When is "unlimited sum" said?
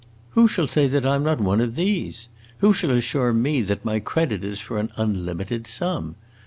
4.97-6.15